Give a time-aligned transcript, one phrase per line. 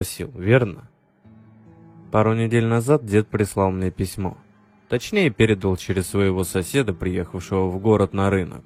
[0.00, 0.88] пригласил, верно?
[2.10, 4.38] Пару недель назад дед прислал мне письмо.
[4.88, 8.64] Точнее, передал через своего соседа, приехавшего в город на рынок.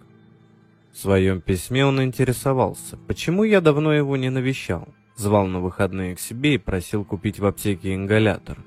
[0.93, 4.89] В своем письме он интересовался, почему я давно его не навещал.
[5.17, 8.59] Звал на выходные к себе и просил купить в аптеке ингалятор.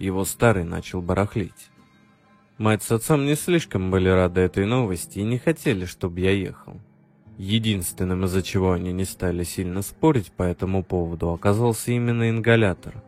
[0.00, 1.70] Его старый начал барахлить.
[2.58, 6.80] Мать с отцом не слишком были рады этой новости и не хотели, чтобы я ехал.
[7.38, 13.00] Единственным, из-за чего они не стали сильно спорить по этому поводу, оказался именно ингалятор.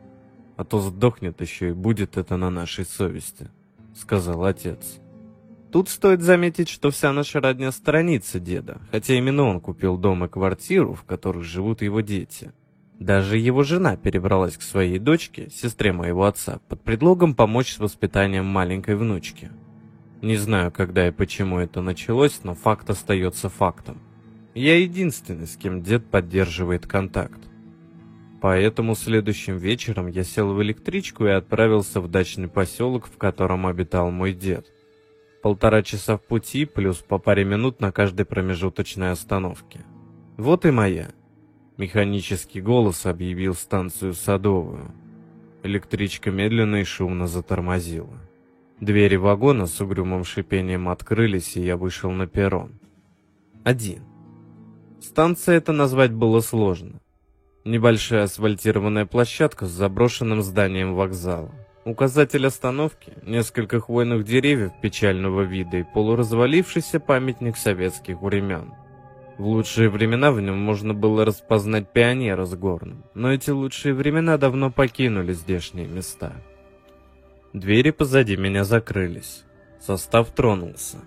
[0.57, 3.51] А то сдохнет еще и будет это на нашей совести,
[3.93, 5.01] сказал отец.
[5.73, 10.29] Тут стоит заметить, что вся наша родня сторонится деда, хотя именно он купил дом и
[10.29, 12.53] квартиру, в которых живут его дети.
[13.01, 18.45] Даже его жена перебралась к своей дочке, сестре моего отца, под предлогом помочь с воспитанием
[18.45, 19.51] маленькой внучки.
[20.23, 24.01] Не знаю, когда и почему это началось, но факт остается фактом.
[24.55, 27.39] Я единственный, с кем дед поддерживает контакт.
[28.41, 34.11] Поэтому следующим вечером я сел в электричку и отправился в дачный поселок, в котором обитал
[34.11, 34.67] мой дед.
[35.43, 39.81] Полтора часа в пути, плюс по паре минут на каждой промежуточной остановке.
[40.37, 41.11] Вот и моя.
[41.77, 44.93] Механический голос объявил станцию Садовую.
[45.63, 48.19] Электричка медленно и шумно затормозила.
[48.81, 52.73] Двери вагона с угрюмым шипением открылись, и я вышел на перрон.
[53.65, 54.10] Один.
[55.01, 57.01] Станция это назвать было сложно.
[57.65, 61.53] Небольшая асфальтированная площадка с заброшенным зданием вокзала.
[61.85, 68.73] Указатель остановки, несколько хвойных деревьев печального вида и полуразвалившийся памятник советских времен.
[69.39, 74.37] В лучшие времена в нем можно было распознать пионера с горным, но эти лучшие времена
[74.37, 76.35] давно покинули здешние места.
[77.55, 79.45] Двери позади меня закрылись.
[79.81, 80.99] Состав тронулся.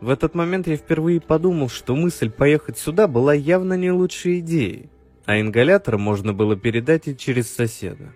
[0.00, 4.90] В этот момент я впервые подумал, что мысль поехать сюда была явно не лучшей идеей,
[5.24, 8.12] а ингалятор можно было передать и через соседа.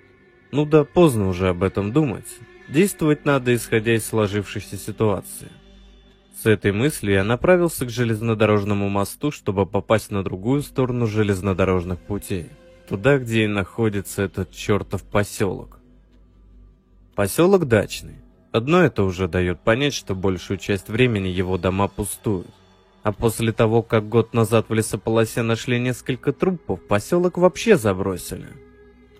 [0.50, 2.26] Ну да, поздно уже об этом думать.
[2.68, 5.48] Действовать надо, исходя из сложившейся ситуации.
[6.42, 12.46] С этой мыслью я направился к железнодорожному мосту, чтобы попасть на другую сторону железнодорожных путей.
[12.88, 15.80] Туда, где и находится этот чертов поселок.
[17.14, 18.16] Поселок дачный.
[18.50, 22.48] Одно это уже дает понять, что большую часть времени его дома пустуют.
[23.02, 28.48] А после того, как год назад в лесополосе нашли несколько трупов, поселок вообще забросили.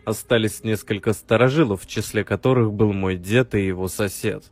[0.04, 4.44] Остались несколько старожилов, в числе которых был мой дед и его сосед.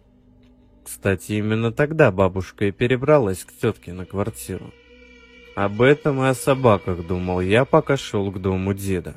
[0.84, 4.72] Кстати, именно тогда бабушка и перебралась к тетке на квартиру.
[5.56, 9.16] Об этом и о собаках думал я, пока шел к дому деда.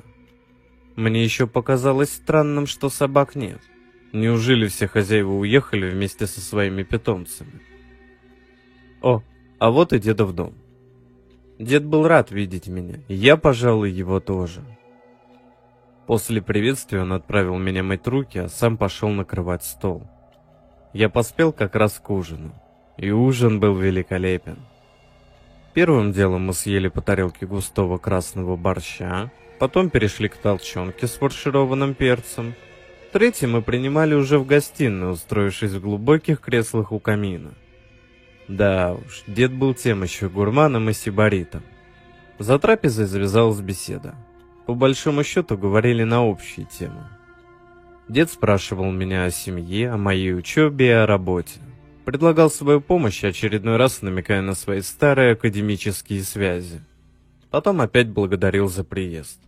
[0.96, 3.60] Мне еще показалось странным, что собак нет.
[4.12, 7.62] Неужели все хозяева уехали вместе со своими питомцами?
[9.02, 9.22] О,
[9.60, 10.56] а вот и дедов дом.
[11.60, 14.62] Дед был рад видеть меня, я, пожалуй, его тоже.
[16.08, 20.08] После приветствия он отправил меня мыть руки, а сам пошел накрывать стол.
[20.92, 22.56] Я поспел как раз к ужину,
[22.98, 24.58] и ужин был великолепен.
[25.76, 31.94] Первым делом мы съели по тарелке густого красного борща, потом перешли к толчонке с фаршированным
[31.94, 32.56] перцем–
[33.12, 37.52] Третий мы принимали уже в гостиной, устроившись в глубоких креслах у камина.
[38.48, 41.64] Да уж, дед был тем еще гурманом и сибаритом.
[42.38, 44.14] За трапезой завязалась беседа.
[44.68, 47.08] По большому счету говорили на общие темы.
[48.08, 51.60] Дед спрашивал меня о семье, о моей учебе и о работе.
[52.06, 56.82] Предлагал свою помощь, очередной раз намекая на свои старые академические связи.
[57.50, 59.40] Потом опять благодарил за приезд.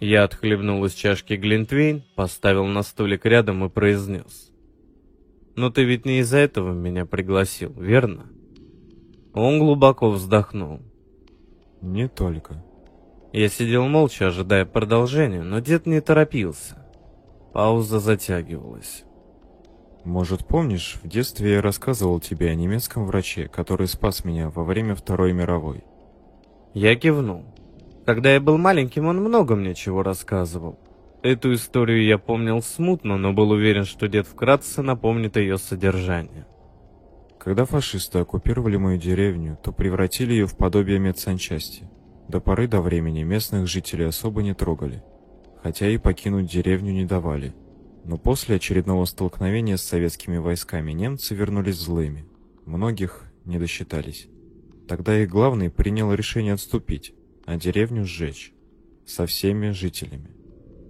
[0.00, 4.50] Я отхлебнул из чашки Глинтвейн, поставил на столик рядом и произнес.
[5.56, 8.26] «Но ты ведь не из-за этого меня пригласил, верно?»
[9.32, 10.80] Он глубоко вздохнул.
[11.80, 12.64] «Не только».
[13.32, 16.76] Я сидел молча, ожидая продолжения, но дед не торопился.
[17.52, 19.04] Пауза затягивалась.
[20.04, 24.94] «Может, помнишь, в детстве я рассказывал тебе о немецком враче, который спас меня во время
[24.94, 25.82] Второй мировой?»
[26.74, 27.44] Я кивнул.
[28.06, 30.78] Когда я был маленьким, он много мне чего рассказывал.
[31.22, 36.46] Эту историю я помнил смутно, но был уверен, что дед вкратце напомнит ее содержание.
[37.38, 41.88] Когда фашисты оккупировали мою деревню, то превратили ее в подобие медсанчасти.
[42.28, 45.02] До поры до времени местных жителей особо не трогали,
[45.62, 47.54] хотя и покинуть деревню не давали.
[48.04, 52.26] Но после очередного столкновения с советскими войсками немцы вернулись злыми.
[52.66, 54.28] Многих не досчитались.
[54.88, 57.14] Тогда их главный принял решение отступить,
[57.46, 58.52] а деревню сжечь.
[59.06, 60.30] Со всеми жителями.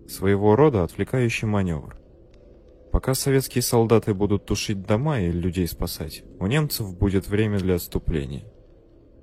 [0.09, 1.97] Своего рода отвлекающий маневр.
[2.93, 8.45] Пока советские солдаты будут тушить дома и людей спасать, у немцев будет время для отступления.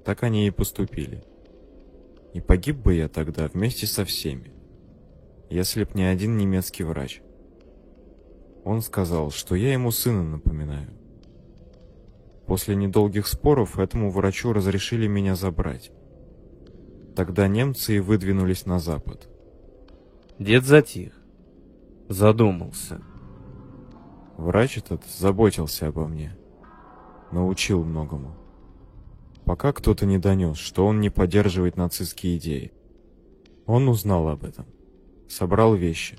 [0.04, 1.24] Так они и поступили.
[2.34, 4.52] И погиб бы я тогда вместе со всеми.
[5.50, 7.22] если б не один немецкий врач.
[8.64, 10.90] Он сказал, что я ему сына напоминаю.
[12.48, 15.92] После недолгих споров этому врачу разрешили меня забрать.
[17.16, 19.28] Тогда немцы и выдвинулись на запад.
[20.40, 21.14] Дед затих.
[22.08, 23.02] Задумался.
[24.38, 26.36] Врач этот заботился обо мне.
[27.32, 28.36] Научил многому.
[29.46, 32.72] Пока кто-то не донес, что он не поддерживает нацистские идеи.
[33.66, 34.66] Он узнал об этом.
[35.28, 36.18] Собрал вещи.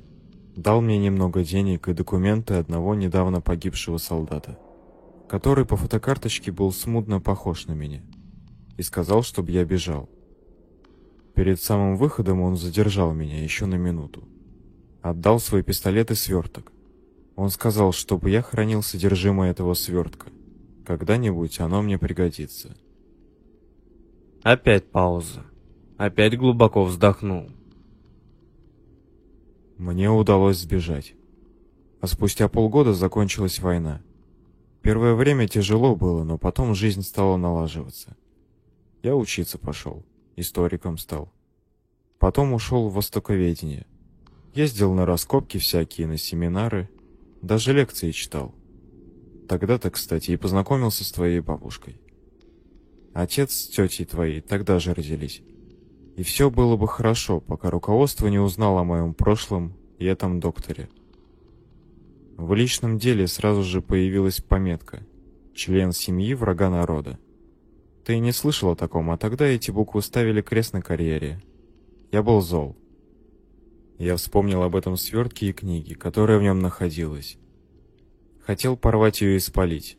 [0.56, 4.58] Дал мне немного денег и документы одного недавно погибшего солдата,
[5.28, 8.02] который по фотокарточке был смутно похож на меня.
[8.76, 10.10] И сказал, чтобы я бежал.
[11.34, 14.22] Перед самым выходом он задержал меня еще на минуту.
[15.00, 16.72] Отдал свой пистолет и сверток.
[17.36, 20.28] Он сказал, чтобы я хранил содержимое этого свертка.
[20.84, 22.76] Когда-нибудь оно мне пригодится.
[24.42, 25.44] Опять пауза.
[25.96, 27.48] Опять глубоко вздохнул.
[29.78, 31.14] Мне удалось сбежать.
[32.00, 34.02] А спустя полгода закончилась война.
[34.82, 38.16] Первое время тяжело было, но потом жизнь стала налаживаться.
[39.02, 40.04] Я учиться пошел
[40.36, 41.32] историком стал.
[42.18, 43.86] Потом ушел в востоковедение.
[44.54, 46.88] Ездил на раскопки всякие, на семинары,
[47.40, 48.54] даже лекции читал.
[49.48, 52.00] Тогда-то, кстати, и познакомился с твоей бабушкой.
[53.12, 55.42] Отец с тетей твоей тогда же родились.
[56.16, 60.88] И все было бы хорошо, пока руководство не узнало о моем прошлом и этом докторе.
[62.36, 65.06] В личном деле сразу же появилась пометка
[65.54, 67.18] «Член семьи врага народа».
[68.04, 71.40] Ты не слышал о таком, а тогда эти буквы ставили крест на карьере.
[72.10, 72.76] Я был зол.
[73.98, 77.38] Я вспомнил об этом свертке и книге, которая в нем находилась.
[78.40, 79.98] Хотел порвать ее и спалить.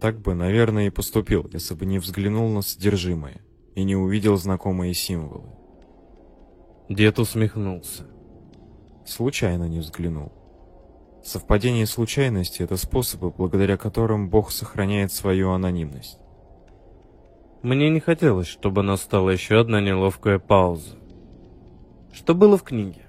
[0.00, 3.40] Так бы, наверное, и поступил, если бы не взглянул на содержимое
[3.74, 5.50] и не увидел знакомые символы.
[6.88, 8.06] Дед усмехнулся.
[9.04, 10.32] Случайно не взглянул.
[11.24, 16.20] Совпадение случайности— это способы, благодаря которым Бог сохраняет свою анонимность.
[17.62, 20.96] Мне не хотелось, чтобы настала еще одна неловкая пауза.
[22.12, 23.06] Что было в книге?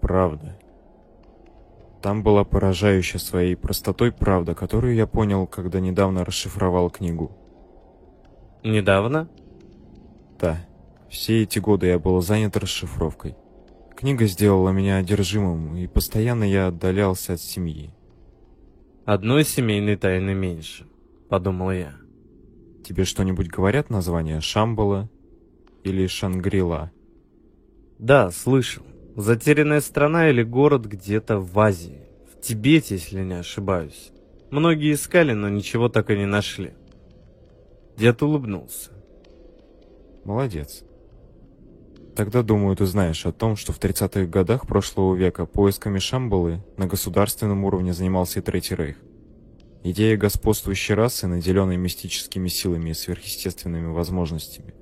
[0.00, 0.58] Правда.
[2.02, 7.32] Там была поражающая своей простотой правда, которую я понял, когда недавно расшифровал книгу.
[8.62, 9.28] Недавно?
[10.38, 10.58] Да.
[11.08, 13.36] Все эти годы я был занят расшифровкой.
[13.96, 17.94] Книга сделала меня одержимым, и постоянно я отдалялся от семьи.
[19.04, 20.86] «Одной семейной тайны меньше»,—
[21.28, 22.03] подумал я.
[22.84, 25.08] Тебе что-нибудь говорят названия Шамбала
[25.84, 26.92] или Шангрила?
[27.98, 28.82] Да, слышал.
[29.16, 32.02] Затерянная страна или город где-то в Азии.
[32.30, 34.12] В Тибете, если не ошибаюсь.
[34.50, 36.74] Многие искали, но ничего так и не нашли.
[37.96, 38.90] Дед улыбнулся.
[40.24, 40.84] Молодец.
[42.14, 46.86] Тогда, думаю, ты знаешь о том, что в 30-х годах прошлого века поисками Шамбалы на
[46.86, 48.98] государственном уровне занимался и Третий Рейх.
[49.86, 54.72] Идея господствующей расы, наделенной мистическими силами и сверхъестественными возможностями,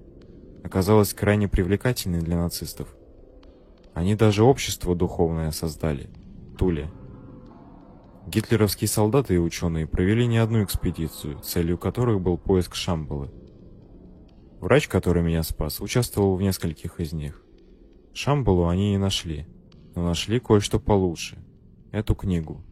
[0.62, 2.86] оказалась крайне привлекательной для нацистов.
[3.94, 6.08] Они даже общество духовное создали–
[6.56, 6.88] Туле.
[8.28, 13.32] Гитлеровские солдаты и ученые провели не одну экспедицию, целью которых был поиск Шамбалы.
[14.60, 17.42] Врач, который меня спас, участвовал в нескольких из них.
[18.14, 19.48] Шамбалу они и нашли,
[19.96, 21.44] но нашли кое-что получше–
[21.90, 22.64] эту книгу–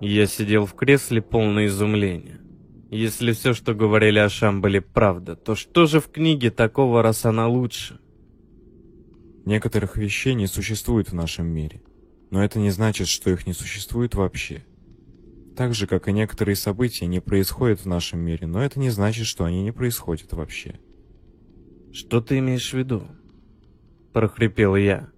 [0.00, 2.40] я сидел в кресле полное изумления.
[2.90, 7.48] Если все, что говорили о Шамбале, правда, то что же в книге такого, раз она
[7.48, 7.98] лучше?
[9.44, 11.82] Некоторых вещей не существует в нашем мире,
[12.30, 14.64] но это не значит, что их не существует вообще.
[15.56, 19.26] Так же, как и некоторые события не происходят в нашем мире, но это не значит,
[19.26, 20.78] что они не происходят вообще.
[21.92, 23.04] «Что ты имеешь в виду?»–
[24.12, 25.08] прохрипел я.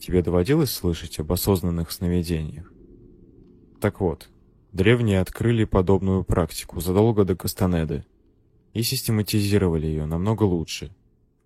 [0.00, 2.72] «Тебе доводилось слышать об осознанных сновидениях?»
[3.86, 4.28] Так вот,
[4.72, 8.04] древние открыли подобную практику задолго до Кастанеды
[8.74, 10.90] и систематизировали ее намного лучше.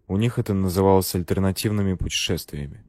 [0.08, 2.82] У них это называлось альтернативными путешествиями.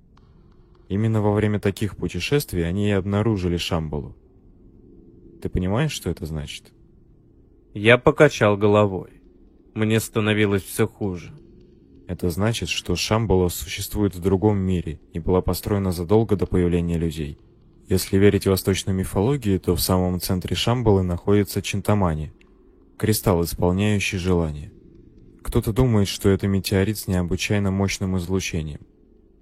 [0.88, 4.16] Именно во время таких путешествий они и обнаружили Шамбалу.
[5.42, 6.72] Ты понимаешь, что это значит?
[7.74, 9.22] Я покачал головой.
[9.74, 11.34] Мне становилось все хуже.
[12.08, 17.38] Это значит, что Шамбала существует в другом мире и была построена задолго до появления людей.
[17.92, 22.32] Если верить восточной мифологии, то в самом центре Шамбалы находится Чинтамани–
[22.98, 24.72] кристалл, исполняющий желания.
[25.44, 28.80] Кто-то думает, что это метеорит с необычайно мощным излучением.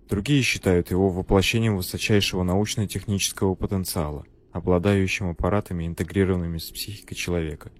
[0.10, 7.72] Другие считают его воплощением высочайшего научно-технического потенциала, обладающим аппаратами, интегрированными с психикой человека.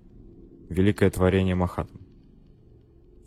[0.70, 1.98] Великое творение Махатм.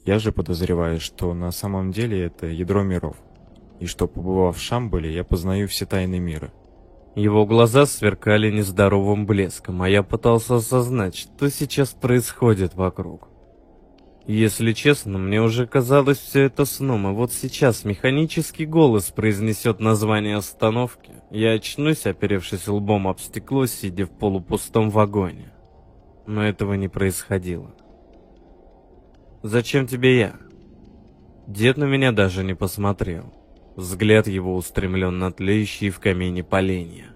[0.04, 3.16] Я же подозреваю, что на самом деле это ядро миров.
[3.80, 6.52] и что, побывав в Шамбале, я познаю все тайны мира.
[7.14, 13.28] Его глаза сверкали нездоровым блеском, а я пытался осознать, что сейчас происходит вокруг.
[14.26, 20.37] Если честно, мне уже казалось все это сном, и вот сейчас механический голос произнесет название
[20.37, 21.11] остановки.
[21.31, 25.52] Я очнусь, оперевшись лбом об стекло, сидя в полупустом вагоне.
[26.26, 27.75] Но этого не происходило.
[29.42, 30.37] «Зачем тебе я?»
[31.49, 33.35] Дед на меня даже не посмотрел.
[33.76, 37.14] Взгляд его устремлен на тлеющие в камине поленья.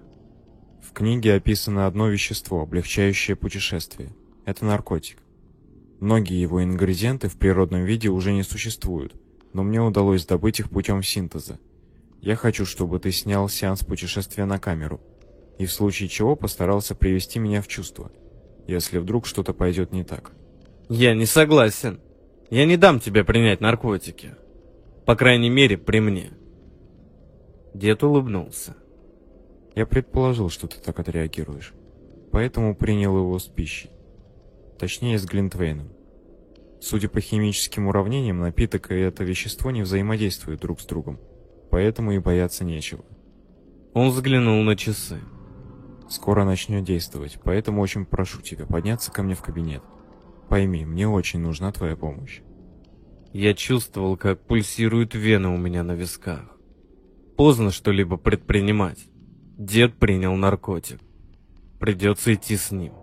[0.82, 4.14] В книге описано одно вещество, облегчающее путешествие.
[4.46, 5.18] Это наркотик.
[6.00, 9.14] Многие его ингредиенты в природном виде уже не существуют,
[9.52, 11.58] но мне удалось добыть их путем синтеза.
[12.22, 15.00] Я хочу, чтобы ты снял сеанс путешествия на камеру,
[15.58, 18.10] и в случае чего постарался привести меня в чувство,
[18.66, 20.32] если вдруг что-то пойдет не так.
[20.88, 22.00] Я не согласен.
[22.48, 24.36] Я не дам тебе принять наркотики.
[25.04, 26.30] По крайней мере, при мне.
[27.76, 28.74] Дед улыбнулся.
[29.74, 31.74] Я предположил, что ты так отреагируешь,
[32.32, 33.90] поэтому принял его с пищей.
[34.78, 35.90] Точнее, с Глинтвейном.
[36.80, 41.20] Судя по химическим уравнениям, напиток и это вещество не взаимодействуют друг с другом,
[41.70, 43.04] поэтому и бояться нечего.
[43.92, 45.20] Он взглянул на часы.
[46.08, 49.82] Скоро начнет действовать, поэтому очень прошу тебя подняться ко мне в кабинет.
[50.48, 52.40] Пойми, мне очень нужна твоя помощь.
[53.34, 56.55] Я чувствовал, как пульсируют вены у меня на висках.
[57.36, 59.06] Поздно что-либо предпринимать.
[59.58, 61.00] Дед принял наркотик.
[61.78, 62.94] Придется идти с ним.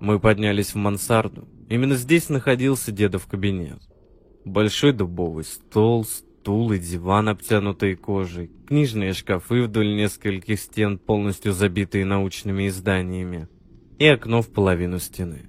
[0.00, 1.48] Мы поднялись в мансарду.
[1.70, 3.80] Именно здесь находился дедов кабинет.
[4.44, 12.04] Большой дубовый стол, стул и диван, обтянутые кожей, книжные шкафы вдоль нескольких стен, полностью забитые
[12.04, 13.48] научными изданиями,
[13.98, 15.48] и окно в половину стены.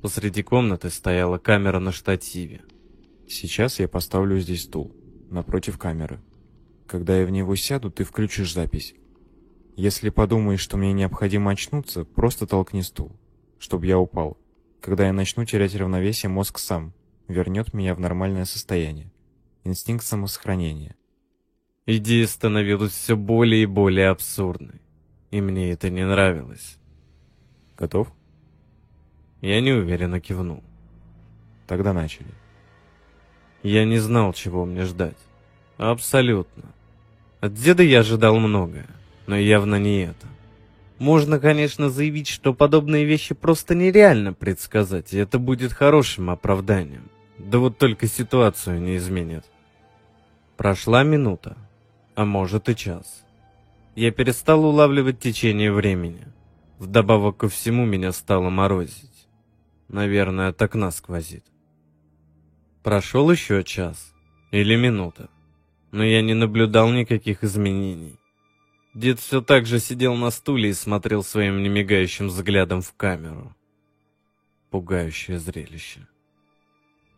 [0.00, 2.62] Посреди комнаты стояла камера на штативе.
[3.28, 4.94] Сейчас я поставлю здесь стул,
[5.30, 6.20] напротив камеры.
[6.86, 8.94] Когда я в него сяду, ты включишь запись.
[9.76, 13.12] Если подумаешь, что мне необходимо очнуться, просто толкни стул
[13.64, 14.36] чтобы я упал.
[14.82, 16.92] Когда я начну терять равновесие, мозг сам
[17.28, 19.10] вернет меня в нормальное состояние.
[19.64, 20.94] Инстинкт самосохранения.
[21.86, 24.82] Идея становилась все более и более абсурдной.
[25.30, 26.76] И мне это не нравилось.
[27.78, 28.12] Готов?
[29.40, 30.62] Я неуверенно кивнул.
[31.66, 32.34] Тогда начали.
[33.62, 35.16] Я не знал, чего мне ждать.
[35.76, 36.64] Абсолютно.
[37.40, 38.86] От деда я ожидал многое,
[39.26, 40.26] но явно не это.
[40.98, 47.10] Можно, конечно, заявить, что подобные вещи просто нереально предсказать, и это будет хорошим оправданием.
[47.38, 49.44] Да вот только ситуацию не изменит.
[50.56, 51.56] Прошла минута,
[52.14, 53.24] а может и час.
[53.96, 56.24] Я перестал улавливать течение времени.
[56.78, 59.28] Вдобавок ко всему меня стало морозить.
[59.88, 61.44] Наверное, от окна сквозит.
[62.82, 64.12] Прошел еще час
[64.50, 65.28] или минута,
[65.94, 68.18] но я не наблюдал никаких изменений.
[68.94, 73.54] Дед все так же сидел на стуле и смотрел своим немигающим взглядом в камеру.
[74.70, 76.00] Пугающее зрелище.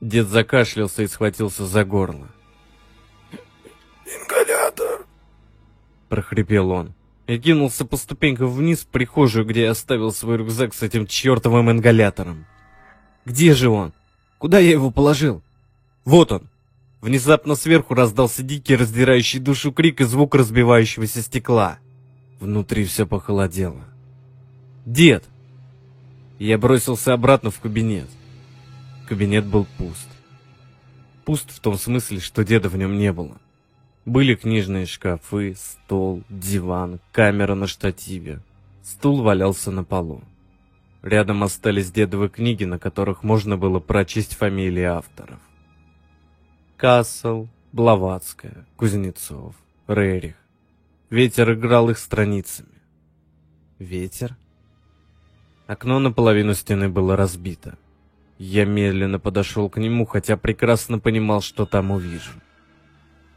[0.02, 2.28] Дед закашлялся и схватился за горло.
[4.04, 5.06] «Ингалятор!»
[6.10, 6.92] прохрипел он
[7.26, 11.70] и кинулся по ступенькам вниз в прихожую, где я оставил свой рюкзак с этим чертовым
[11.70, 12.44] ингалятором.
[13.24, 13.94] Где же он?
[14.36, 15.42] Куда я его положил?
[16.04, 16.50] Вот он!
[17.06, 21.78] Внезапно сверху раздался дикий, раздирающий душу крик и звук разбивающегося стекла.
[22.40, 23.84] Внутри все похолодело.
[24.84, 25.22] «Дед!»
[26.40, 28.08] Я бросился обратно в кабинет.
[29.08, 30.08] Кабинет был пуст.
[31.24, 33.36] Пуст в том смысле, что деда в нем не было.
[34.04, 38.40] Были книжные шкафы, стол, диван, камера на штативе.
[38.82, 40.24] Стул валялся на полу.
[41.02, 45.38] Рядом остались дедовы книги, на которых можно было прочесть фамилии авторов.
[46.76, 49.54] Кассел, Блаватская, Кузнецов,
[49.88, 50.34] Рерих.
[51.08, 52.82] Ветер играл их страницами.
[53.78, 54.36] Ветер?
[55.66, 57.78] Окно наполовину стены было разбито.
[58.36, 62.32] Я медленно подошел к нему, хотя прекрасно понимал, что там увижу.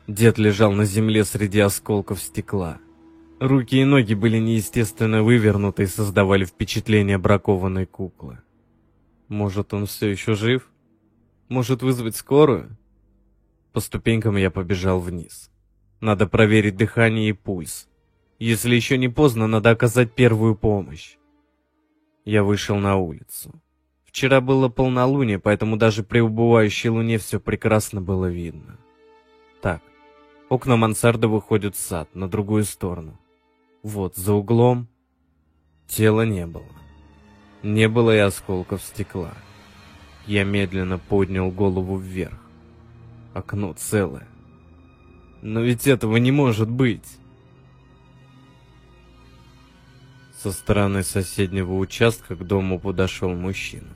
[0.05, 2.79] Дед лежал на земле среди осколков стекла.
[3.39, 8.39] Руки и ноги были неестественно вывернуты и создавали впечатление бракованной куклы.
[9.29, 10.69] Может, он все еще жив?
[11.47, 12.75] Может, вызвать скорую?
[13.79, 15.49] По ступенькам я побежал вниз.
[16.01, 17.87] Надо проверить дыхание и пульс.
[18.37, 21.15] Если еще не поздно, надо оказать первую помощь.
[22.25, 23.53] Я вышел на улицу.
[24.03, 28.77] Вчера было полнолуние, поэтому даже при убывающей луне все прекрасно было видно.
[29.61, 29.81] Так,
[30.49, 33.17] окна мансарды выходят в сад, на другую сторону.
[33.81, 34.89] Вот, за углом
[35.87, 36.67] тела не было.
[37.63, 39.31] Не было и осколков стекла.
[40.27, 42.48] Я медленно поднял голову вверх.
[43.39, 44.27] Окно целое.
[45.41, 47.07] Но ведь этого не может быть.
[50.37, 53.87] Со стороны соседнего участка к дому подошел мужчина.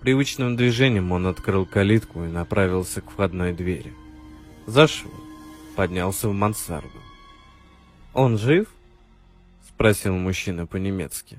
[0.00, 3.92] Привычным движением он открыл калитку и направился к входной двери.
[4.66, 5.12] Зашел,
[5.76, 6.88] поднялся в мансарду.
[8.14, 8.68] «Он жив?»—
[9.68, 11.38] спросил мужчина по-немецки.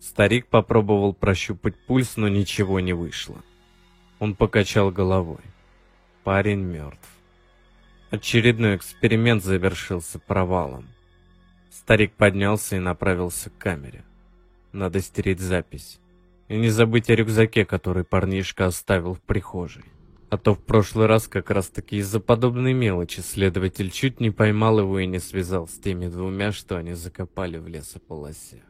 [0.00, 3.42] Старик попробовал прощупать пульс, но ничего не вышло.
[4.20, 5.53] Он покачал головой.
[6.24, 7.06] Парень мертв.
[8.10, 10.88] Очередной эксперимент завершился провалом.
[11.70, 14.06] Старик поднялся и направился к камере.
[14.72, 16.00] Надо стереть запись.
[16.48, 19.84] И не забыть о рюкзаке, который парнишка оставил в прихожей.
[20.30, 24.78] А то в прошлый раз как раз таки из-за подобной мелочи следователь чуть не поймал
[24.78, 28.62] его и не связал с теми двумя, что они закопали в лесополосе.